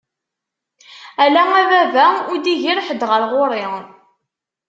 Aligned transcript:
Ala 1.25 1.43
a 1.59 1.63
baba 1.71 2.07
ur 2.31 2.37
d-igir 2.43 2.79
ḥed 2.87 3.01
ɣer 3.09 3.21
ɣur-i. 3.31 3.65